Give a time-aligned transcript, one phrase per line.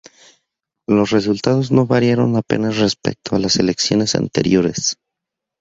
[0.89, 4.97] Los resultados no variaron apenas respecto a los de elecciones anteriores.